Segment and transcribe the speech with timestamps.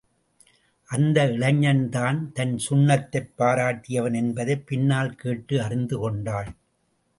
[0.89, 6.49] அந்த இளைஞன்தான் தன் சுண்ணத்தைப் பாராட்டியவன் என்பதைப் பின்னால் கேட்டு அறிந்து கொண்டாள்.